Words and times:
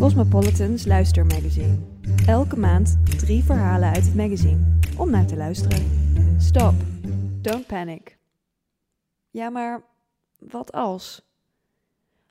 Cosmopolitan's 0.00 0.86
luistermagazine. 0.86 1.78
Elke 2.26 2.56
maand 2.56 2.96
drie 3.18 3.42
verhalen 3.42 3.88
uit 3.88 4.04
het 4.04 4.14
magazine 4.14 4.78
om 4.98 5.10
naar 5.10 5.26
te 5.26 5.36
luisteren. 5.36 5.90
Stop. 6.38 6.74
Don't 7.42 7.66
panic. 7.66 8.18
Ja, 9.30 9.50
maar 9.50 9.84
wat 10.38 10.72
als? 10.72 11.28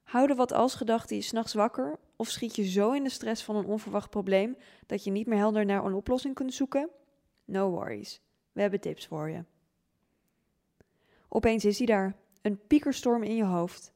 Houden 0.04 0.36
wat 0.36 0.52
als 0.52 0.76
gedachten 0.76 1.16
je 1.16 1.22
s'nachts 1.22 1.54
wakker 1.54 2.00
of 2.16 2.30
schiet 2.30 2.56
je 2.56 2.70
zo 2.70 2.92
in 2.92 3.04
de 3.04 3.10
stress 3.10 3.44
van 3.44 3.56
een 3.56 3.66
onverwacht 3.66 4.10
probleem 4.10 4.58
dat 4.86 5.04
je 5.04 5.12
niet 5.12 5.28
meer 5.28 5.38
helder 5.38 5.66
naar 5.66 5.86
een 5.86 5.94
oplossing 5.94 6.36
kunt 6.36 6.54
zoeken? 6.54 6.90
No 7.46 7.70
worries. 7.70 8.22
We 8.52 8.62
hebben 8.62 8.80
tips 8.80 9.08
voor 9.08 9.30
je. 9.30 9.44
Opeens 11.28 11.66
is 11.66 11.78
hij 11.78 11.88
daar, 11.88 12.16
een 12.42 12.60
piekerstorm 12.68 13.24
in 13.24 13.36
je 13.36 13.46
hoofd. 13.46 13.94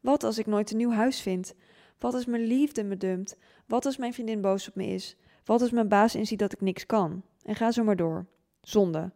Wat 0.00 0.24
als 0.24 0.38
ik 0.38 0.46
nooit 0.46 0.70
een 0.70 0.76
nieuw 0.76 0.92
huis 0.92 1.20
vind? 1.20 1.54
Wat 2.00 2.14
als 2.14 2.24
mijn 2.24 2.42
liefde 2.42 2.84
me 2.84 2.96
dumpt? 2.96 3.36
Wat 3.66 3.86
als 3.86 3.96
mijn 3.96 4.12
vriendin 4.12 4.40
boos 4.40 4.68
op 4.68 4.74
me 4.74 4.86
is? 4.86 5.16
Wat 5.44 5.60
als 5.60 5.70
mijn 5.70 5.88
baas 5.88 6.14
inziet 6.14 6.38
dat 6.38 6.52
ik 6.52 6.60
niks 6.60 6.86
kan? 6.86 7.22
En 7.42 7.54
ga 7.54 7.70
zo 7.70 7.84
maar 7.84 7.96
door. 7.96 8.26
Zonde. 8.60 9.12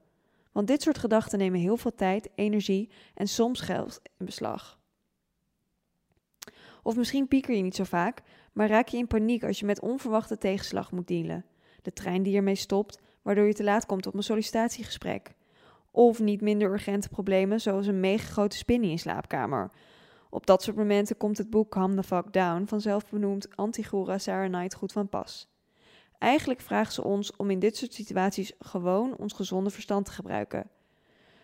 Want 0.52 0.66
dit 0.66 0.83
soort 0.83 0.98
gedachten 0.98 1.38
nemen 1.38 1.60
heel 1.60 1.77
veel 1.77 1.95
tijd, 1.95 2.29
energie 2.34 2.91
en 3.15 3.29
soms 3.29 3.60
geld 3.60 4.01
in 4.19 4.27
beslag. 4.27 4.79
Of 6.83 6.97
misschien 6.97 7.29
pieker 7.29 7.55
je 7.55 7.62
niet 7.62 7.74
zo 7.74 7.84
vaak, 7.84 8.23
maar 8.52 8.69
raak 8.69 8.88
je 8.88 8.96
in 8.96 9.07
paniek 9.07 9.45
als 9.45 9.59
je 9.59 9.66
met 9.66 9.80
onverwachte 9.80 10.38
tegenslag 10.38 10.93
moet 10.93 11.09
dealen. 11.09 11.45
De 11.82 11.93
trein 11.93 12.23
die 12.23 12.37
ermee 12.37 12.55
stopt, 12.55 13.01
waardoor 13.23 13.46
je 13.46 13.55
te 13.55 13.65
laat 13.65 13.87
komt 13.87 14.07
op 14.07 14.15
een 14.15 14.23
sollicitatiegesprek. 14.23 15.35
Of 15.91 16.21
niet 16.21 16.41
minder 16.41 16.73
urgente 16.73 17.09
problemen, 17.09 17.60
zoals 17.60 17.87
een 17.87 18.01
mega 18.01 18.27
grote 18.27 18.57
spin 18.57 18.82
in 18.82 18.91
je 18.91 18.98
slaapkamer. 18.98 19.71
Op 20.34 20.47
dat 20.47 20.62
soort 20.62 20.77
momenten 20.77 21.16
komt 21.16 21.38
het 21.38 21.51
boek 21.51 21.70
Calm 21.70 21.97
the 21.97 22.02
Fuck 22.02 22.33
Down 22.33 22.65
van 22.65 22.80
zelfbenoemd 22.80 23.56
Antigora 23.56 24.19
Sarah 24.19 24.52
Knight 24.52 24.74
goed 24.74 24.93
van 24.93 25.09
pas. 25.09 25.48
Eigenlijk 26.19 26.60
vraagt 26.60 26.93
ze 26.93 27.05
ons 27.05 27.37
om 27.37 27.51
in 27.51 27.59
dit 27.59 27.77
soort 27.77 27.95
situaties 27.95 28.52
gewoon 28.59 29.16
ons 29.16 29.32
gezonde 29.32 29.71
verstand 29.71 30.05
te 30.05 30.12
gebruiken. 30.12 30.71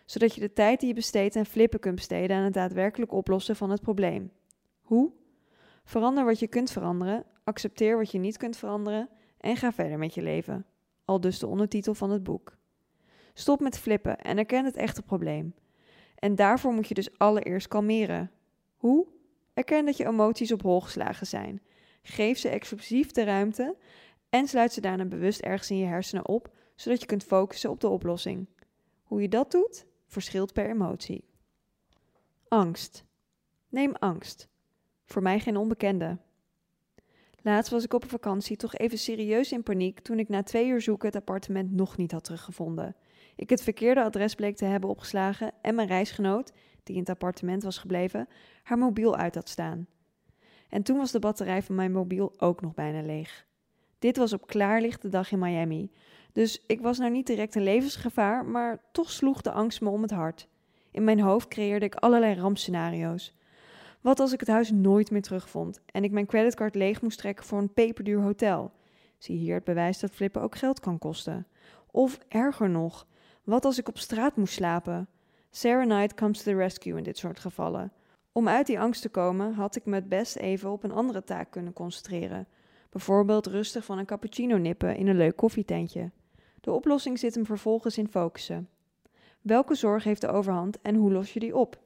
Zodat 0.04 0.34
je 0.34 0.40
de 0.40 0.52
tijd 0.52 0.80
die 0.80 0.88
je 0.88 0.94
besteedt 0.94 1.36
aan 1.36 1.46
flippen 1.46 1.80
kunt 1.80 1.94
besteden 1.94 2.36
aan 2.36 2.44
het 2.44 2.52
daadwerkelijk 2.52 3.12
oplossen 3.12 3.56
van 3.56 3.70
het 3.70 3.80
probleem. 3.80 4.32
Hoe? 4.80 5.12
Verander 5.84 6.24
wat 6.24 6.38
je 6.38 6.48
kunt 6.48 6.70
veranderen, 6.70 7.24
accepteer 7.44 7.96
wat 7.96 8.10
je 8.10 8.18
niet 8.18 8.36
kunt 8.36 8.56
veranderen 8.56 9.08
en 9.38 9.56
ga 9.56 9.72
verder 9.72 9.98
met 9.98 10.14
je 10.14 10.22
leven. 10.22 10.66
Al 11.04 11.20
dus 11.20 11.38
de 11.38 11.46
ondertitel 11.46 11.94
van 11.94 12.10
het 12.10 12.22
boek. 12.22 12.56
Stop 13.34 13.60
met 13.60 13.78
flippen 13.78 14.18
en 14.18 14.38
erken 14.38 14.64
het 14.64 14.76
echte 14.76 15.02
probleem. 15.02 15.54
En 16.14 16.34
daarvoor 16.34 16.72
moet 16.72 16.88
je 16.88 16.94
dus 16.94 17.18
allereerst 17.18 17.68
kalmeren. 17.68 18.30
Hoe? 18.80 19.06
Erken 19.54 19.84
dat 19.84 19.96
je 19.96 20.06
emoties 20.06 20.52
op 20.52 20.62
hol 20.62 20.80
geslagen 20.80 21.26
zijn. 21.26 21.62
Geef 22.02 22.38
ze 22.38 22.48
explosief 22.48 23.10
de 23.10 23.24
ruimte 23.24 23.76
en 24.30 24.48
sluit 24.48 24.72
ze 24.72 24.80
daarna 24.80 25.04
bewust 25.04 25.40
ergens 25.40 25.70
in 25.70 25.76
je 25.76 25.86
hersenen 25.86 26.28
op, 26.28 26.54
zodat 26.74 27.00
je 27.00 27.06
kunt 27.06 27.24
focussen 27.24 27.70
op 27.70 27.80
de 27.80 27.88
oplossing. 27.88 28.46
Hoe 29.02 29.22
je 29.22 29.28
dat 29.28 29.50
doet, 29.50 29.86
verschilt 30.06 30.52
per 30.52 30.70
emotie. 30.70 31.24
Angst. 32.48 33.04
Neem 33.68 33.94
angst. 33.94 34.48
Voor 35.04 35.22
mij 35.22 35.40
geen 35.40 35.56
onbekende. 35.56 36.18
Laatst 37.42 37.70
was 37.70 37.84
ik 37.84 37.92
op 37.92 38.02
een 38.02 38.08
vakantie 38.08 38.56
toch 38.56 38.74
even 38.74 38.98
serieus 38.98 39.52
in 39.52 39.62
paniek 39.62 40.00
toen 40.00 40.18
ik 40.18 40.28
na 40.28 40.42
twee 40.42 40.68
uur 40.68 40.80
zoeken 40.80 41.06
het 41.06 41.16
appartement 41.16 41.72
nog 41.72 41.96
niet 41.96 42.12
had 42.12 42.24
teruggevonden. 42.24 42.96
Ik 43.36 43.50
het 43.50 43.62
verkeerde 43.62 44.02
adres 44.02 44.34
bleek 44.34 44.56
te 44.56 44.64
hebben 44.64 44.90
opgeslagen 44.90 45.52
en 45.62 45.74
mijn 45.74 45.88
reisgenoot, 45.88 46.52
die 46.82 46.94
in 46.94 47.00
het 47.00 47.10
appartement 47.10 47.62
was 47.62 47.78
gebleven, 47.78 48.28
haar 48.62 48.78
mobiel 48.78 49.16
uit 49.16 49.34
had 49.34 49.48
staan. 49.48 49.86
En 50.68 50.82
toen 50.82 50.96
was 50.96 51.10
de 51.10 51.18
batterij 51.18 51.62
van 51.62 51.74
mijn 51.74 51.92
mobiel 51.92 52.32
ook 52.38 52.60
nog 52.60 52.74
bijna 52.74 53.02
leeg. 53.02 53.46
Dit 53.98 54.16
was 54.16 54.32
op 54.32 54.46
klaarlichte 54.46 55.08
dag 55.08 55.32
in 55.32 55.38
Miami, 55.38 55.90
dus 56.32 56.62
ik 56.66 56.80
was 56.80 56.98
nou 56.98 57.10
niet 57.10 57.26
direct 57.26 57.54
een 57.54 57.62
levensgevaar, 57.62 58.44
maar 58.44 58.80
toch 58.92 59.10
sloeg 59.10 59.40
de 59.40 59.50
angst 59.50 59.80
me 59.80 59.88
om 59.88 60.02
het 60.02 60.10
hart. 60.10 60.48
In 60.90 61.04
mijn 61.04 61.20
hoofd 61.20 61.48
creëerde 61.48 61.84
ik 61.84 61.94
allerlei 61.94 62.34
rampscenario's. 62.34 63.34
Wat 64.00 64.20
als 64.20 64.32
ik 64.32 64.40
het 64.40 64.48
huis 64.48 64.70
nooit 64.70 65.10
meer 65.10 65.22
terugvond 65.22 65.80
en 65.86 66.04
ik 66.04 66.10
mijn 66.10 66.26
creditcard 66.26 66.74
leeg 66.74 67.02
moest 67.02 67.18
trekken 67.18 67.44
voor 67.44 67.58
een 67.58 67.72
peperduur 67.72 68.20
hotel? 68.20 68.72
Zie 69.18 69.36
hier 69.36 69.54
het 69.54 69.64
bewijs 69.64 69.98
dat 69.98 70.10
flippen 70.10 70.42
ook 70.42 70.56
geld 70.56 70.80
kan 70.80 70.98
kosten. 70.98 71.46
Of 71.90 72.18
erger 72.28 72.70
nog, 72.70 73.06
wat 73.50 73.64
als 73.64 73.78
ik 73.78 73.88
op 73.88 73.98
straat 73.98 74.36
moest 74.36 74.52
slapen? 74.52 75.08
Sarah 75.50 75.84
Knight 75.84 76.14
comes 76.14 76.42
to 76.42 76.50
the 76.50 76.56
rescue 76.56 76.96
in 76.96 77.02
dit 77.02 77.18
soort 77.18 77.40
gevallen. 77.40 77.92
Om 78.32 78.48
uit 78.48 78.66
die 78.66 78.80
angst 78.80 79.02
te 79.02 79.08
komen 79.08 79.52
had 79.52 79.76
ik 79.76 79.84
me 79.84 79.94
het 79.94 80.08
best 80.08 80.36
even 80.36 80.70
op 80.70 80.82
een 80.82 80.92
andere 80.92 81.24
taak 81.24 81.50
kunnen 81.50 81.72
concentreren. 81.72 82.46
Bijvoorbeeld 82.90 83.46
rustig 83.46 83.84
van 83.84 83.98
een 83.98 84.06
cappuccino 84.06 84.56
nippen 84.56 84.96
in 84.96 85.06
een 85.06 85.16
leuk 85.16 85.36
koffietentje. 85.36 86.10
De 86.60 86.72
oplossing 86.72 87.18
zit 87.18 87.34
hem 87.34 87.46
vervolgens 87.46 87.98
in 87.98 88.08
focussen. 88.08 88.68
Welke 89.40 89.74
zorg 89.74 90.04
heeft 90.04 90.20
de 90.20 90.28
overhand 90.28 90.80
en 90.80 90.94
hoe 90.94 91.12
los 91.12 91.32
je 91.32 91.40
die 91.40 91.56
op? 91.56 91.80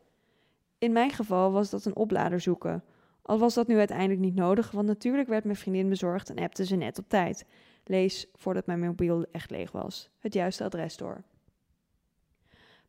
In 0.78 0.92
mijn 0.92 1.10
geval 1.10 1.52
was 1.52 1.70
dat 1.70 1.84
een 1.84 1.96
oplader 1.96 2.40
zoeken. 2.40 2.84
Al 3.22 3.38
was 3.38 3.54
dat 3.54 3.66
nu 3.66 3.78
uiteindelijk 3.78 4.20
niet 4.20 4.34
nodig, 4.34 4.70
want 4.70 4.86
natuurlijk 4.86 5.28
werd 5.28 5.44
mijn 5.44 5.56
vriendin 5.56 5.88
bezorgd 5.88 6.30
en 6.30 6.38
appte 6.38 6.66
ze 6.66 6.76
net 6.76 6.98
op 6.98 7.08
tijd. 7.08 7.46
Lees, 7.84 8.26
voordat 8.34 8.66
mijn 8.66 8.80
mobiel 8.80 9.24
echt 9.32 9.50
leeg 9.50 9.72
was, 9.72 10.10
het 10.18 10.34
juiste 10.34 10.64
adres 10.64 10.96
door. 10.96 11.24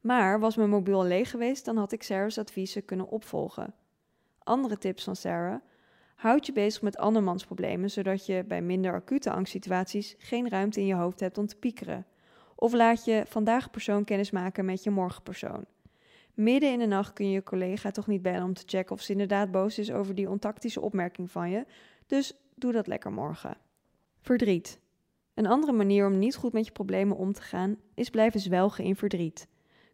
Maar 0.05 0.39
was 0.39 0.55
mijn 0.55 0.69
mobiel 0.69 1.03
leeg 1.03 1.29
geweest, 1.29 1.65
dan 1.65 1.77
had 1.77 1.91
ik 1.91 2.03
Sarah's 2.03 2.37
adviezen 2.37 2.85
kunnen 2.85 3.09
opvolgen. 3.09 3.73
Andere 4.39 4.77
tips 4.77 5.03
van 5.03 5.15
Sarah. 5.15 5.61
Houd 6.15 6.45
je 6.45 6.51
bezig 6.51 6.81
met 6.81 6.97
andermans 6.97 7.45
problemen, 7.45 7.91
zodat 7.91 8.25
je 8.25 8.43
bij 8.47 8.61
minder 8.61 8.93
acute 8.93 9.31
angstsituaties 9.31 10.15
geen 10.17 10.49
ruimte 10.49 10.79
in 10.79 10.85
je 10.85 10.95
hoofd 10.95 11.19
hebt 11.19 11.37
om 11.37 11.47
te 11.47 11.55
piekeren. 11.55 12.05
Of 12.55 12.73
laat 12.73 13.05
je 13.05 13.23
vandaag 13.27 13.69
persoon 13.69 14.03
kennis 14.03 14.31
maken 14.31 14.65
met 14.65 14.83
je 14.83 14.89
morgenpersoon. 14.89 15.65
Midden 16.33 16.71
in 16.71 16.79
de 16.79 16.85
nacht 16.85 17.13
kun 17.13 17.25
je 17.25 17.33
je 17.33 17.43
collega 17.43 17.91
toch 17.91 18.07
niet 18.07 18.21
bellen 18.21 18.43
om 18.43 18.53
te 18.53 18.63
checken 18.65 18.95
of 18.95 19.01
ze 19.01 19.11
inderdaad 19.11 19.51
boos 19.51 19.79
is 19.79 19.91
over 19.91 20.15
die 20.15 20.29
ontactische 20.29 20.81
opmerking 20.81 21.31
van 21.31 21.49
je, 21.49 21.65
dus 22.07 22.33
doe 22.55 22.71
dat 22.71 22.87
lekker 22.87 23.11
morgen. 23.11 23.57
Verdriet. 24.21 24.79
Een 25.33 25.47
andere 25.47 25.71
manier 25.71 26.07
om 26.07 26.19
niet 26.19 26.35
goed 26.35 26.53
met 26.53 26.65
je 26.65 26.71
problemen 26.71 27.17
om 27.17 27.33
te 27.33 27.41
gaan 27.41 27.77
is 27.93 28.09
blijven 28.09 28.39
zwelgen 28.39 28.83
in 28.83 28.95
verdriet. 28.95 29.47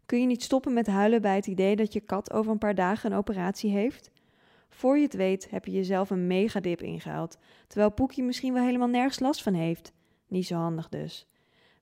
Kun 0.06 0.20
je 0.20 0.26
niet 0.26 0.42
stoppen 0.42 0.72
met 0.72 0.86
huilen 0.86 1.22
bij 1.22 1.36
het 1.36 1.46
idee 1.46 1.76
dat 1.76 1.92
je 1.92 2.00
kat 2.00 2.32
over 2.32 2.52
een 2.52 2.58
paar 2.58 2.74
dagen 2.74 3.10
een 3.10 3.18
operatie 3.18 3.70
heeft? 3.70 4.10
Voor 4.68 4.96
je 4.96 5.02
het 5.02 5.14
weet 5.14 5.50
heb 5.50 5.64
je 5.64 5.72
jezelf 5.72 6.10
een 6.10 6.26
megadip 6.26 6.82
ingehaald, 6.82 7.38
terwijl 7.66 7.92
Poekie 7.92 8.24
misschien 8.24 8.52
wel 8.52 8.64
helemaal 8.64 8.88
nergens 8.88 9.20
last 9.20 9.42
van 9.42 9.54
heeft. 9.54 9.92
Niet 10.28 10.46
zo 10.46 10.54
handig 10.54 10.88
dus. 10.88 11.26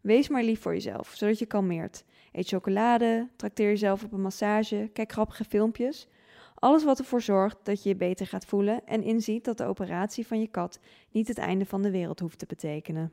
Wees 0.00 0.28
maar 0.28 0.42
lief 0.42 0.60
voor 0.60 0.72
jezelf, 0.72 1.12
zodat 1.14 1.38
je 1.38 1.46
kalmeert. 1.46 2.04
Eet 2.32 2.48
chocolade, 2.48 3.28
trakteer 3.36 3.68
jezelf 3.68 4.04
op 4.04 4.12
een 4.12 4.22
massage, 4.22 4.90
kijk 4.92 5.12
grappige 5.12 5.44
filmpjes. 5.44 6.08
Alles 6.54 6.84
wat 6.84 6.98
ervoor 6.98 7.22
zorgt 7.22 7.56
dat 7.62 7.82
je 7.82 7.88
je 7.88 7.96
beter 7.96 8.26
gaat 8.26 8.44
voelen 8.44 8.86
en 8.86 9.02
inziet 9.02 9.44
dat 9.44 9.58
de 9.58 9.64
operatie 9.64 10.26
van 10.26 10.40
je 10.40 10.46
kat 10.46 10.80
niet 11.10 11.28
het 11.28 11.38
einde 11.38 11.66
van 11.66 11.82
de 11.82 11.90
wereld 11.90 12.20
hoeft 12.20 12.38
te 12.38 12.46
betekenen. 12.46 13.12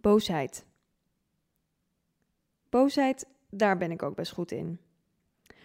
Boosheid. 0.00 0.66
Boosheid 2.68 3.26
daar 3.58 3.76
ben 3.76 3.90
ik 3.90 4.02
ook 4.02 4.14
best 4.14 4.32
goed 4.32 4.52
in. 4.52 4.78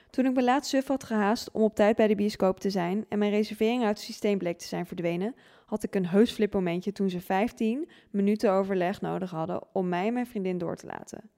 Toen 0.10 0.26
ik 0.26 0.34
me 0.34 0.44
laatst 0.44 0.70
suf 0.70 0.88
had 0.88 1.04
gehaast 1.04 1.52
om 1.52 1.62
op 1.62 1.76
tijd 1.76 1.96
bij 1.96 2.08
de 2.08 2.16
bioscoop 2.16 2.60
te 2.60 2.70
zijn 2.70 3.06
en 3.10 3.20
mijn 3.20 3.32
reservering 3.32 3.84
uit 3.84 3.98
het 3.98 4.06
systeem 4.06 4.38
bleek 4.38 4.58
te 4.58 4.68
zijn 4.68 4.86
verdwenen, 4.86 5.36
had 5.66 5.84
ik 5.84 5.96
een 5.96 6.08
heus 6.08 6.32
flipmomentje 6.32 6.92
toen 6.92 7.10
ze 7.10 7.22
15 7.22 7.90
minuten 8.10 8.52
overleg 8.52 9.02
nodig 9.02 9.32
hadden 9.32 9.64
om 9.74 9.90
mij 9.90 10.08
en 10.08 10.14
mijn 10.14 10.28
vriendin 10.28 10.58
door 10.58 10.76
te 10.76 10.88
laten. 10.88 11.30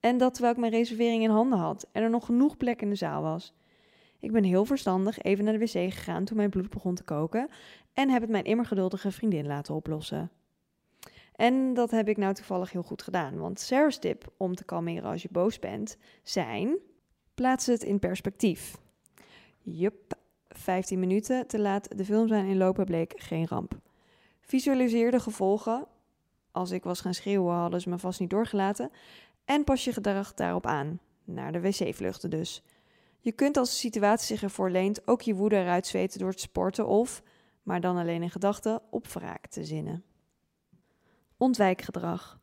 En 0.00 0.18
dat 0.18 0.32
terwijl 0.32 0.54
ik 0.54 0.60
mijn 0.60 0.72
reservering 0.72 1.22
in 1.22 1.30
handen 1.30 1.58
had 1.58 1.86
en 1.92 2.02
er 2.02 2.10
nog 2.10 2.24
genoeg 2.24 2.56
plek 2.56 2.82
in 2.82 2.88
de 2.88 2.94
zaal 2.94 3.22
was. 3.22 3.54
Ik 4.18 4.32
ben 4.32 4.44
heel 4.44 4.64
verstandig 4.64 5.18
even 5.18 5.44
naar 5.44 5.58
de 5.58 5.58
wc 5.58 5.92
gegaan 5.92 6.24
toen 6.24 6.36
mijn 6.36 6.50
bloed 6.50 6.70
begon 6.70 6.94
te 6.94 7.04
koken 7.04 7.48
en 7.92 8.10
heb 8.10 8.20
het 8.20 8.30
mijn 8.30 8.44
immer 8.44 8.66
geduldige 8.66 9.10
vriendin 9.10 9.46
laten 9.46 9.74
oplossen. 9.74 10.30
En 11.42 11.74
dat 11.74 11.90
heb 11.90 12.08
ik 12.08 12.16
nou 12.16 12.34
toevallig 12.34 12.72
heel 12.72 12.82
goed 12.82 13.02
gedaan. 13.02 13.38
Want 13.38 13.60
Sarah's 13.60 13.98
tip 13.98 14.32
om 14.36 14.54
te 14.54 14.64
kalmeren 14.64 15.10
als 15.10 15.22
je 15.22 15.28
boos 15.30 15.58
bent 15.58 15.96
zijn: 16.22 16.78
plaats 17.34 17.66
het 17.66 17.82
in 17.82 17.98
perspectief. 17.98 18.78
Jup, 19.58 20.14
15 20.48 20.98
minuten 20.98 21.46
te 21.46 21.58
laat 21.58 21.98
de 21.98 22.04
film 22.04 22.28
zijn 22.28 22.46
inlopen 22.46 22.84
bleek 22.84 23.12
geen 23.16 23.46
ramp. 23.46 23.78
Visualiseer 24.40 25.10
de 25.10 25.20
gevolgen. 25.20 25.86
Als 26.50 26.70
ik 26.70 26.84
was 26.84 27.00
gaan 27.00 27.14
schreeuwen, 27.14 27.54
hadden 27.54 27.80
ze 27.80 27.88
me 27.88 27.98
vast 27.98 28.20
niet 28.20 28.30
doorgelaten. 28.30 28.90
En 29.44 29.64
pas 29.64 29.84
je 29.84 29.92
gedrag 29.92 30.34
daarop 30.34 30.66
aan. 30.66 31.00
Naar 31.24 31.52
de 31.52 31.60
wc 31.60 31.94
vluchten 31.94 32.30
dus. 32.30 32.62
Je 33.18 33.32
kunt 33.32 33.56
als 33.56 33.70
de 33.70 33.76
situatie 33.76 34.26
zich 34.26 34.42
ervoor 34.42 34.70
leent 34.70 35.06
ook 35.06 35.22
je 35.22 35.34
woede 35.34 35.56
eruit 35.56 35.86
zweten 35.86 36.18
door 36.18 36.32
te 36.32 36.42
sporten 36.42 36.86
of, 36.86 37.22
maar 37.62 37.80
dan 37.80 37.96
alleen 37.96 38.22
in 38.22 38.30
gedachten, 38.30 38.82
op 38.90 39.06
wraak 39.08 39.46
te 39.46 39.64
zinnen. 39.64 40.04
Ontwijkgedrag. 41.42 42.40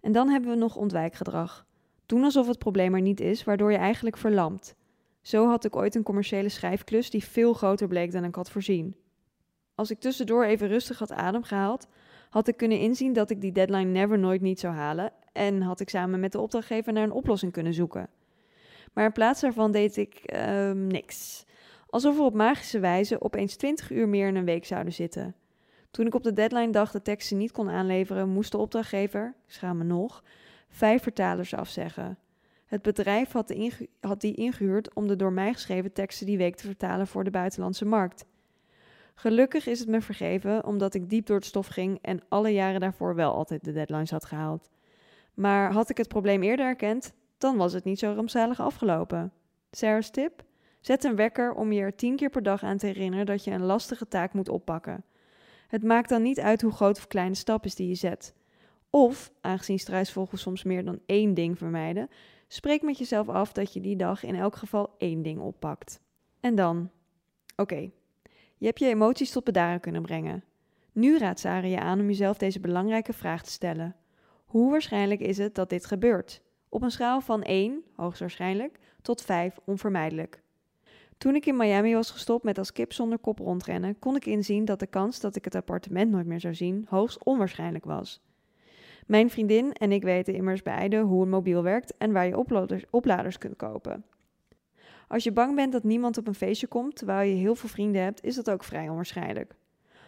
En 0.00 0.12
dan 0.12 0.28
hebben 0.28 0.50
we 0.50 0.56
nog 0.56 0.76
ontwijkgedrag. 0.76 1.66
Doen 2.06 2.24
alsof 2.24 2.46
het 2.46 2.58
probleem 2.58 2.94
er 2.94 3.00
niet 3.00 3.20
is, 3.20 3.44
waardoor 3.44 3.70
je 3.72 3.78
eigenlijk 3.78 4.16
verlamt. 4.16 4.74
Zo 5.20 5.48
had 5.48 5.64
ik 5.64 5.76
ooit 5.76 5.94
een 5.94 6.02
commerciële 6.02 6.48
schrijfklus 6.48 7.10
die 7.10 7.24
veel 7.24 7.52
groter 7.52 7.88
bleek 7.88 8.12
dan 8.12 8.24
ik 8.24 8.34
had 8.34 8.50
voorzien. 8.50 8.96
Als 9.74 9.90
ik 9.90 10.00
tussendoor 10.00 10.44
even 10.44 10.68
rustig 10.68 10.98
had 10.98 11.12
ademgehaald, 11.12 11.88
had 12.30 12.48
ik 12.48 12.56
kunnen 12.56 12.78
inzien 12.78 13.12
dat 13.12 13.30
ik 13.30 13.40
die 13.40 13.52
deadline 13.52 13.90
never 13.90 14.18
nooit 14.18 14.40
niet 14.40 14.60
zou 14.60 14.74
halen 14.74 15.12
en 15.32 15.62
had 15.62 15.80
ik 15.80 15.88
samen 15.88 16.20
met 16.20 16.32
de 16.32 16.40
opdrachtgever 16.40 16.92
naar 16.92 17.04
een 17.04 17.12
oplossing 17.12 17.52
kunnen 17.52 17.74
zoeken. 17.74 18.08
Maar 18.92 19.04
in 19.04 19.12
plaats 19.12 19.40
daarvan 19.40 19.72
deed 19.72 19.96
ik 19.96 20.34
uh, 20.34 20.70
niks. 20.70 21.44
Alsof 21.86 22.18
er 22.18 22.24
op 22.24 22.34
magische 22.34 22.80
wijze 22.80 23.20
opeens 23.20 23.56
20 23.56 23.90
uur 23.90 24.08
meer 24.08 24.28
in 24.28 24.36
een 24.36 24.44
week 24.44 24.64
zouden 24.64 24.92
zitten. 24.92 25.34
Toen 25.92 26.06
ik 26.06 26.14
op 26.14 26.22
de 26.22 26.32
deadline 26.32 26.72
dag 26.72 26.90
de 26.90 27.02
teksten 27.02 27.36
niet 27.36 27.52
kon 27.52 27.70
aanleveren, 27.70 28.28
moest 28.28 28.52
de 28.52 28.58
opdrachtgever, 28.58 29.34
schaam 29.46 29.78
me 29.78 29.84
nog, 29.84 30.22
vijf 30.68 31.02
vertalers 31.02 31.54
afzeggen. 31.54 32.18
Het 32.66 32.82
bedrijf 32.82 33.32
had, 33.32 33.54
had 34.00 34.20
die 34.20 34.34
ingehuurd 34.34 34.94
om 34.94 35.06
de 35.06 35.16
door 35.16 35.32
mij 35.32 35.52
geschreven 35.52 35.92
teksten 35.92 36.26
die 36.26 36.36
week 36.38 36.56
te 36.56 36.66
vertalen 36.66 37.06
voor 37.06 37.24
de 37.24 37.30
buitenlandse 37.30 37.84
markt. 37.84 38.24
Gelukkig 39.14 39.66
is 39.66 39.78
het 39.78 39.88
me 39.88 40.00
vergeven 40.00 40.64
omdat 40.64 40.94
ik 40.94 41.10
diep 41.10 41.26
door 41.26 41.36
het 41.36 41.44
stof 41.44 41.66
ging 41.66 41.98
en 42.02 42.20
alle 42.28 42.48
jaren 42.48 42.80
daarvoor 42.80 43.14
wel 43.14 43.34
altijd 43.34 43.64
de 43.64 43.72
deadlines 43.72 44.10
had 44.10 44.24
gehaald. 44.24 44.70
Maar 45.34 45.72
had 45.72 45.90
ik 45.90 45.96
het 45.96 46.08
probleem 46.08 46.42
eerder 46.42 46.66
erkend, 46.66 47.12
dan 47.38 47.56
was 47.56 47.72
het 47.72 47.84
niet 47.84 47.98
zo 47.98 48.12
rampzalig 48.12 48.60
afgelopen. 48.60 49.32
Sarah's 49.70 50.10
tip? 50.10 50.44
Zet 50.80 51.04
een 51.04 51.16
wekker 51.16 51.52
om 51.52 51.72
je 51.72 51.80
er 51.80 51.96
tien 51.96 52.16
keer 52.16 52.30
per 52.30 52.42
dag 52.42 52.62
aan 52.62 52.76
te 52.76 52.86
herinneren 52.86 53.26
dat 53.26 53.44
je 53.44 53.50
een 53.50 53.64
lastige 53.64 54.08
taak 54.08 54.32
moet 54.32 54.48
oppakken. 54.48 55.04
Het 55.72 55.82
maakt 55.82 56.08
dan 56.08 56.22
niet 56.22 56.40
uit 56.40 56.62
hoe 56.62 56.72
groot 56.72 56.98
of 56.98 57.06
klein 57.06 57.32
de 57.32 57.38
stap 57.38 57.64
is 57.64 57.74
die 57.74 57.88
je 57.88 57.94
zet. 57.94 58.34
Of, 58.90 59.32
aangezien 59.40 59.78
struisvogels 59.78 60.40
soms 60.40 60.62
meer 60.62 60.84
dan 60.84 61.00
één 61.06 61.34
ding 61.34 61.58
vermijden, 61.58 62.08
spreek 62.48 62.82
met 62.82 62.98
jezelf 62.98 63.28
af 63.28 63.52
dat 63.52 63.72
je 63.72 63.80
die 63.80 63.96
dag 63.96 64.22
in 64.22 64.34
elk 64.34 64.56
geval 64.56 64.94
één 64.98 65.22
ding 65.22 65.40
oppakt. 65.40 66.00
En 66.40 66.54
dan? 66.54 66.90
Oké, 67.56 67.90
je 68.56 68.66
hebt 68.66 68.78
je 68.78 68.86
emoties 68.86 69.30
tot 69.30 69.44
bedaren 69.44 69.80
kunnen 69.80 70.02
brengen. 70.02 70.44
Nu 70.92 71.18
raadt 71.18 71.40
Sarah 71.40 71.70
je 71.70 71.80
aan 71.80 72.00
om 72.00 72.06
jezelf 72.06 72.36
deze 72.36 72.60
belangrijke 72.60 73.12
vraag 73.12 73.42
te 73.42 73.50
stellen. 73.50 73.96
Hoe 74.44 74.70
waarschijnlijk 74.70 75.20
is 75.20 75.38
het 75.38 75.54
dat 75.54 75.70
dit 75.70 75.86
gebeurt? 75.86 76.42
Op 76.68 76.82
een 76.82 76.90
schaal 76.90 77.20
van 77.20 77.42
1, 77.42 77.82
hoogstwaarschijnlijk, 77.96 78.78
tot 79.02 79.22
5, 79.22 79.58
onvermijdelijk. 79.64 80.42
Toen 81.22 81.34
ik 81.34 81.46
in 81.46 81.56
Miami 81.56 81.94
was 81.94 82.10
gestopt 82.10 82.44
met 82.44 82.58
als 82.58 82.72
kip 82.72 82.92
zonder 82.92 83.18
kop 83.18 83.38
rondrennen, 83.38 83.98
kon 83.98 84.16
ik 84.16 84.26
inzien 84.26 84.64
dat 84.64 84.78
de 84.78 84.86
kans 84.86 85.20
dat 85.20 85.36
ik 85.36 85.44
het 85.44 85.54
appartement 85.54 86.10
nooit 86.10 86.26
meer 86.26 86.40
zou 86.40 86.54
zien 86.54 86.86
hoogst 86.88 87.24
onwaarschijnlijk 87.24 87.84
was. 87.84 88.22
Mijn 89.06 89.30
vriendin 89.30 89.72
en 89.72 89.92
ik 89.92 90.02
weten 90.02 90.34
immers 90.34 90.62
beide 90.62 91.00
hoe 91.00 91.22
een 91.22 91.28
mobiel 91.28 91.62
werkt 91.62 91.96
en 91.96 92.12
waar 92.12 92.26
je 92.26 92.38
opladers, 92.38 92.84
opladers 92.90 93.38
kunt 93.38 93.56
kopen. 93.56 94.04
Als 95.08 95.24
je 95.24 95.32
bang 95.32 95.54
bent 95.54 95.72
dat 95.72 95.84
niemand 95.84 96.18
op 96.18 96.26
een 96.26 96.34
feestje 96.34 96.66
komt 96.66 96.96
terwijl 96.96 97.28
je 97.28 97.36
heel 97.36 97.54
veel 97.54 97.68
vrienden 97.68 98.02
hebt, 98.02 98.24
is 98.24 98.34
dat 98.34 98.50
ook 98.50 98.64
vrij 98.64 98.88
onwaarschijnlijk. 98.88 99.54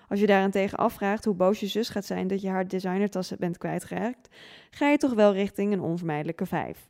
Als 0.09 0.21
je 0.21 0.27
daarentegen 0.27 0.79
afvraagt 0.79 1.25
hoe 1.25 1.35
boos 1.35 1.61
je 1.61 1.67
zus 1.67 1.89
gaat 1.89 2.05
zijn 2.05 2.27
dat 2.27 2.41
je 2.41 2.49
haar 2.49 2.69
designertassen 2.69 3.39
bent 3.39 3.59
kwijtgeraakt, 3.59 4.37
ga 4.71 4.89
je 4.89 4.97
toch 4.97 5.15
wel 5.15 5.33
richting 5.33 5.73
een 5.73 5.81
onvermijdelijke 5.81 6.47
5. 6.47 6.89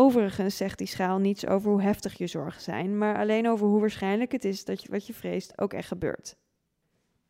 Overigens 0.00 0.56
zegt 0.56 0.78
die 0.78 0.86
schaal 0.86 1.18
niets 1.18 1.46
over 1.46 1.70
hoe 1.70 1.82
heftig 1.82 2.18
je 2.18 2.26
zorgen 2.26 2.62
zijn, 2.62 2.98
maar 2.98 3.18
alleen 3.18 3.48
over 3.48 3.66
hoe 3.66 3.80
waarschijnlijk 3.80 4.32
het 4.32 4.44
is 4.44 4.64
dat 4.64 4.82
je 4.82 4.90
wat 4.90 5.06
je 5.06 5.14
vreest 5.14 5.60
ook 5.60 5.72
echt 5.72 5.88
gebeurt. 5.88 6.36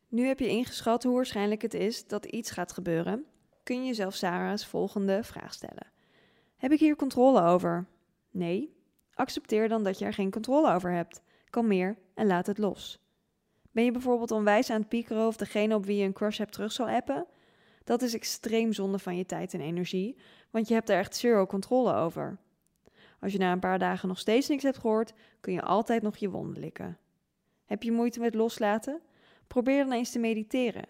Nu 0.07 0.25
heb 0.25 0.39
je 0.39 0.47
ingeschat 0.47 1.03
hoe 1.03 1.15
waarschijnlijk 1.15 1.61
het 1.61 1.73
is 1.73 2.07
dat 2.07 2.25
iets 2.25 2.51
gaat 2.51 2.71
gebeuren, 2.71 3.25
kun 3.63 3.81
je 3.81 3.87
jezelf 3.87 4.13
Sarah's 4.13 4.65
volgende 4.65 5.23
vraag 5.23 5.53
stellen. 5.53 5.91
Heb 6.57 6.71
ik 6.71 6.79
hier 6.79 6.95
controle 6.95 7.41
over? 7.41 7.87
Nee. 8.31 8.75
Accepteer 9.13 9.67
dan 9.67 9.83
dat 9.83 9.99
je 9.99 10.05
er 10.05 10.13
geen 10.13 10.31
controle 10.31 10.73
over 10.73 10.91
hebt. 10.91 11.21
Kalmeer 11.49 11.97
en 12.13 12.27
laat 12.27 12.47
het 12.47 12.57
los. 12.57 12.99
Ben 13.71 13.83
je 13.83 13.91
bijvoorbeeld 13.91 14.31
onwijs 14.31 14.69
aan 14.69 14.79
het 14.79 14.89
piekeren 14.89 15.27
of 15.27 15.37
degene 15.37 15.75
op 15.75 15.85
wie 15.85 15.97
je 15.97 16.05
een 16.05 16.13
crush 16.13 16.37
hebt 16.37 16.53
terug 16.53 16.71
zal 16.71 16.89
appen? 16.89 17.25
Dat 17.83 18.01
is 18.01 18.13
extreem 18.13 18.73
zonde 18.73 18.99
van 18.99 19.17
je 19.17 19.25
tijd 19.25 19.53
en 19.53 19.61
energie, 19.61 20.17
want 20.51 20.67
je 20.67 20.73
hebt 20.73 20.89
er 20.89 20.97
echt 20.97 21.15
zero 21.15 21.45
controle 21.45 21.93
over. 21.93 22.39
Als 23.19 23.31
je 23.31 23.37
na 23.37 23.51
een 23.51 23.59
paar 23.59 23.79
dagen 23.79 24.07
nog 24.07 24.19
steeds 24.19 24.47
niks 24.47 24.63
hebt 24.63 24.77
gehoord, 24.77 25.13
kun 25.39 25.53
je 25.53 25.61
altijd 25.61 26.01
nog 26.01 26.17
je 26.17 26.29
wonden 26.29 26.59
likken. 26.59 26.97
Heb 27.65 27.83
je 27.83 27.91
moeite 27.91 28.19
met 28.19 28.35
loslaten? 28.35 29.01
Probeer 29.47 29.83
dan 29.83 29.93
eens 29.93 30.11
te 30.11 30.19
mediteren. 30.19 30.85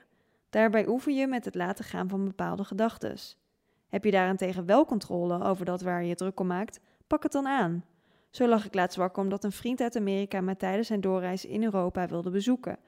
Daarbij 0.50 0.88
oefen 0.88 1.16
je 1.16 1.28
met 1.28 1.46
het 1.46 1.56
laten 1.56 1.86
gaan 1.86 2.10
van 2.10 2.26
bepaalde 2.26 2.64
gedachten. 2.64 3.18
Heb 3.88 4.04
je 4.04 4.12
daarentegen 4.12 4.66
wel 4.66 4.86
controle 4.86 5.44
over 5.44 5.66
dat 5.66 5.82
waar 5.82 6.04
je 6.04 6.16
druk 6.16 6.40
om 6.40 6.48
maakt? 6.48 6.80
Pak 7.08 7.24
het 7.24 7.32
dan 7.32 7.48
aan. 7.48 7.84
Zo 8.30 8.48
lag 8.48 8.66
ik 8.66 8.74
laatst 8.74 8.98
wakker 8.98 9.24
omdat 9.24 9.44
een 9.44 9.52
vriend 9.52 9.82
uit 9.82 9.96
Amerika 9.96 10.42
me 10.42 10.56
tijdens 10.56 10.88
zijn 10.88 11.02
doorreis 11.02 11.46
in 11.46 11.64
Europa 11.64 12.08
wilde 12.08 12.30
bezoeken, 12.30 12.80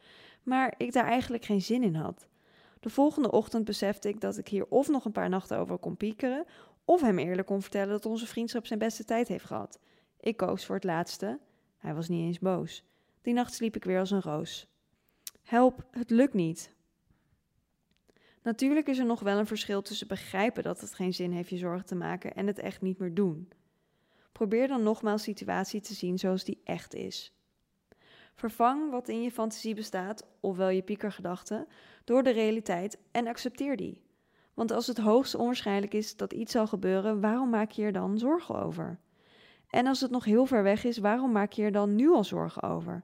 maar 0.44 0.74
ik 0.78 0.94
daar 0.94 1.06
eigenlijk 1.06 1.46
geen 1.46 1.62
zin 1.62 1.84
in 1.84 1.96
had. 1.96 2.28
De 2.80 2.90
volgende 2.90 3.32
ochtend 3.32 3.66
besefte 3.66 4.08
ik 4.08 4.22
dat 4.22 4.38
ik 4.38 4.48
hier 4.48 4.66
of 4.70 4.88
nog 4.88 5.06
een 5.06 5.12
paar 5.12 5.30
nachten 5.30 5.58
over 5.58 5.78
kon 5.78 5.98
piekeren, 5.98 6.46
of 6.86 7.02
hem 7.02 7.20
eerlijk 7.20 7.48
kon 7.48 7.62
vertellen 7.62 7.90
dat 7.90 8.06
onze 8.06 8.28
vriendschap 8.28 8.66
zijn 8.66 8.80
beste 8.80 9.04
tijd 9.04 9.28
heeft 9.28 9.46
gehad. 9.46 9.80
Ik 10.20 10.38
koos 10.38 10.66
voor 10.66 10.76
het 10.76 10.84
laatste. 10.84 11.40
Hij 11.78 11.94
was 11.94 12.10
niet 12.10 12.26
eens 12.26 12.40
boos. 12.40 12.84
Die 13.22 13.34
nacht 13.34 13.54
sliep 13.54 13.76
ik 13.76 13.84
weer 13.84 14.00
als 14.00 14.12
een 14.12 14.22
roos. 14.22 14.68
Help, 15.44 15.88
het 15.92 16.10
lukt 16.10 16.34
niet. 16.34 16.74
Natuurlijk 18.44 18.88
is 18.88 18.98
er 18.98 19.06
nog 19.06 19.20
wel 19.20 19.38
een 19.38 19.48
verschil 19.48 19.82
tussen 19.82 20.08
begrijpen 20.08 20.64
dat 20.64 20.82
het 20.82 20.94
geen 20.94 21.14
zin 21.14 21.32
heeft 21.32 21.50
je 21.50 21.58
zorgen 21.58 21.86
te 21.86 21.96
maken 21.96 22.36
en 22.36 22.48
het 22.48 22.60
echt 22.60 22.82
niet 22.82 22.98
meer 22.98 23.14
doen. 23.14 23.50
Probeer 24.32 24.68
dan 24.68 24.84
nogmaals 24.84 25.24
situatie 25.24 25.82
te 25.82 25.94
zien 25.94 26.18
zoals 26.18 26.44
die 26.44 26.62
echt 26.64 26.94
is. 26.94 27.34
Vervang 28.36 28.92
wat 28.92 29.08
in 29.08 29.22
je 29.22 29.32
fantasie 29.32 29.76
bestaat, 29.76 30.28
ofwel 30.40 30.70
je 30.70 30.82
piekergedachten, 30.82 31.68
door 32.04 32.24
de 32.24 32.30
realiteit 32.30 32.98
en 33.12 33.28
accepteer 33.28 33.78
die. 33.78 34.02
Want 34.62 34.74
als 34.74 34.88
het 34.88 34.98
hoogst 34.98 35.36
onwaarschijnlijk 35.36 35.94
is 35.94 36.16
dat 36.16 36.34
iets 36.34 36.52
zal 36.52 36.68
gebeuren, 36.68 37.22
waarom 37.22 37.50
maak 37.50 37.72
je 37.72 37.84
er 37.84 37.92
dan 37.92 38.18
zorgen 38.18 38.56
over? 38.64 39.00
En 39.70 39.88
als 39.88 40.02
het 40.02 40.12
nog 40.12 40.26
heel 40.26 40.46
ver 40.46 40.64
weg 40.64 40.84
is, 40.84 40.98
waarom 40.98 41.32
maak 41.32 41.52
je 41.52 41.64
er 41.64 41.72
dan 41.72 41.96
nu 41.96 42.10
al 42.10 42.24
zorgen 42.24 42.64
over? 42.64 43.04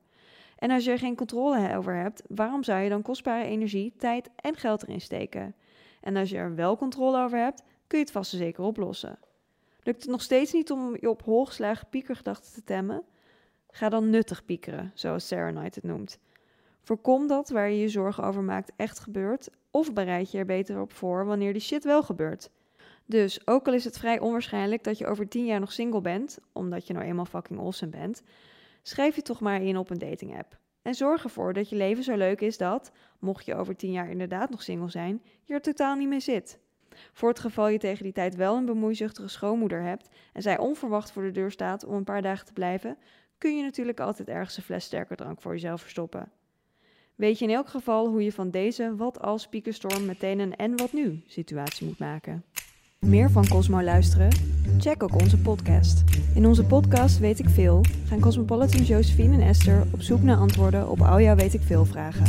En 0.58 0.72
als 0.72 0.84
je 0.84 0.92
er 0.92 0.98
geen 0.98 1.16
controle 1.16 1.76
over 1.76 1.96
hebt, 1.96 2.24
waarom 2.28 2.64
zou 2.64 2.82
je 2.82 2.90
dan 2.90 3.02
kostbare 3.02 3.44
energie, 3.44 3.94
tijd 3.98 4.30
en 4.36 4.56
geld 4.56 4.84
erin 4.84 5.02
steken? 5.02 5.56
En 6.02 6.16
als 6.16 6.30
je 6.30 6.38
er 6.38 6.56
wel 6.56 6.78
controle 6.78 7.24
over 7.24 7.40
hebt, 7.40 7.64
kun 7.88 7.98
je 7.98 8.04
het 8.04 8.14
vast 8.14 8.34
en 8.34 8.40
zeker 8.40 8.64
oplossen. 8.64 9.20
Lukt 9.84 10.02
het 10.02 10.12
nog 10.12 10.22
steeds 10.22 10.54
niet 10.54 10.72
om 10.72 10.98
je 11.00 11.10
op 11.10 11.24
hooggeslagen 11.24 11.88
piekergedachten 11.90 12.54
te 12.54 12.64
temmen? 12.64 13.04
Ga 13.70 13.90
dan 13.90 14.10
nuttig 14.10 14.46
piekeren, 14.46 14.92
zoals 14.94 15.28
Sarah 15.28 15.56
Knight 15.56 15.76
het 15.76 15.84
noemt. 15.84 16.20
Voorkom 16.88 17.28
dat 17.28 17.50
waar 17.50 17.70
je 17.70 17.80
je 17.80 17.90
zorgen 17.90 18.24
over 18.24 18.44
maakt 18.44 18.72
echt 18.76 19.00
gebeurt, 19.00 19.50
of 19.72 19.94
bereid 19.94 20.32
je 20.32 20.38
er 20.38 20.46
beter 20.46 20.82
op 20.82 20.94
voor 20.94 21.26
wanneer 21.26 21.54
die 21.54 21.62
shit 21.62 21.84
wel 21.84 22.04
gebeurt. 22.04 22.50
Dus 23.06 23.48
ook 23.48 23.68
al 23.68 23.74
is 23.74 23.84
het 23.84 23.98
vrij 23.98 24.20
onwaarschijnlijk 24.20 24.84
dat 24.84 24.98
je 24.98 25.08
over 25.08 25.28
tien 25.28 25.46
jaar 25.46 25.60
nog 25.60 25.72
single 25.72 26.02
bent, 26.02 26.40
omdat 26.54 26.88
je 26.88 26.94
nou 26.94 27.06
eenmaal 27.06 27.26
fucking 27.26 27.60
awesome 27.60 27.92
bent, 27.92 28.24
schrijf 28.82 29.16
je 29.16 29.22
toch 29.22 29.40
maar 29.40 29.62
in 29.62 29.78
op 29.78 29.90
een 29.90 29.98
dating 29.98 30.38
app. 30.38 30.58
En 30.82 30.96
zorg 30.96 31.24
ervoor 31.24 31.54
dat 31.54 31.70
je 31.70 31.76
leven 31.76 32.04
zo 32.04 32.16
leuk 32.16 32.42
is 32.42 32.58
dat, 32.58 32.92
mocht 33.20 33.46
je 33.46 33.56
over 33.56 33.76
tien 33.76 33.92
jaar 33.92 34.10
inderdaad 34.10 34.50
nog 34.50 34.64
single 34.64 34.90
zijn, 34.90 35.22
je 35.44 35.54
er 35.54 35.62
totaal 35.62 35.96
niet 35.96 36.10
mee 36.10 36.20
zit. 36.20 36.60
Voor 37.14 37.30
het 37.30 37.40
geval 37.40 37.68
je 37.68 37.78
tegen 37.78 38.04
die 38.04 38.14
tijd 38.14 38.36
wel 38.36 38.56
een 38.56 38.66
bemoeizuchtige 38.66 39.28
schoonmoeder 39.28 39.82
hebt 39.82 40.10
en 40.34 40.42
zij 40.42 40.58
onverwacht 40.58 41.12
voor 41.12 41.24
de 41.24 41.32
deur 41.32 41.52
staat 41.52 41.86
om 41.86 41.94
een 41.94 42.04
paar 42.04 42.22
dagen 42.22 42.46
te 42.46 42.54
blijven, 42.54 42.98
kun 43.38 43.58
je 43.58 43.64
natuurlijk 43.64 44.00
altijd 44.00 44.28
ergens 44.28 44.58
een 44.58 44.64
fles 44.64 44.86
sterker 44.86 45.16
drank 45.16 45.42
voor 45.42 45.52
jezelf 45.52 45.82
verstoppen. 45.82 46.32
Weet 47.18 47.40
je 47.40 47.46
in 47.46 47.52
elk 47.52 47.70
geval 47.70 48.08
hoe 48.08 48.24
je 48.24 48.32
van 48.32 48.50
deze 48.50 48.94
wat 48.98 49.22
als 49.22 49.48
piekenstorm 49.48 50.06
meteen 50.06 50.40
een 50.40 50.56
en 50.56 50.78
wat 50.78 50.94
nu 50.94 51.24
situatie 51.28 51.88
moet 51.88 52.00
maken. 52.00 52.44
Meer 53.00 53.32
van 53.32 53.48
Cosmo 53.48 53.82
luisteren? 53.82 54.30
Check 54.80 55.04
ook 55.04 55.14
onze 55.22 55.38
podcast. 55.38 56.04
In 56.36 56.46
onze 56.46 56.64
podcast 56.64 57.20
Weet 57.20 57.40
ik 57.40 57.50
Veel 57.50 57.82
gaan 58.08 58.20
Cosmopolitan 58.20 58.82
Josephine 58.82 59.34
en 59.34 59.48
Esther 59.48 59.88
op 59.94 60.02
zoek 60.02 60.22
naar 60.22 60.38
antwoorden 60.38 60.90
op 60.90 61.02
al 61.02 61.22
jouw 61.22 61.36
Weet 61.36 61.54
ik 61.54 61.62
Veel 61.62 61.86
vragen. 61.86 62.26